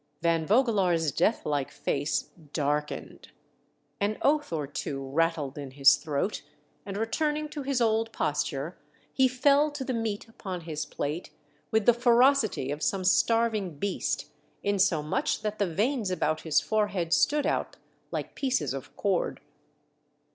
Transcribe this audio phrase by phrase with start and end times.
[0.23, 3.27] Van VoQfelaar's death like face darkened.
[3.99, 6.41] An oath or two rattled in his throat,
[6.87, 8.79] and re turning to his old posture
[9.13, 11.29] he fell to the meat upon his plate
[11.69, 14.31] with the ferocity of some starving beast,
[14.63, 17.77] insomuch that the veins about his forehead stood out
[18.09, 19.39] like pieces of cord.